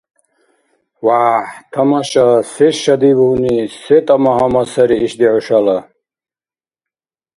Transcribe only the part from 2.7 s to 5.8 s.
шадибгьуни, се тӀама-гьама сари ишди хӀушала?